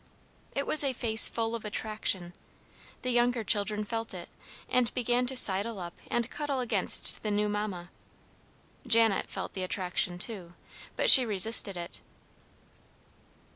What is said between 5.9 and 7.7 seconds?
and cuddle against the new